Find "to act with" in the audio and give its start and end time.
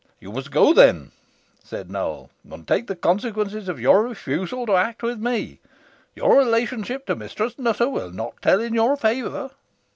4.65-5.19